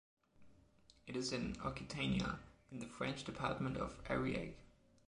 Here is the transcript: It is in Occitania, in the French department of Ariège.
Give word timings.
It 1.05 1.15
is 1.15 1.31
in 1.31 1.57
Occitania, 1.57 2.39
in 2.71 2.79
the 2.79 2.87
French 2.87 3.23
department 3.23 3.77
of 3.77 4.03
Ariège. 4.05 4.53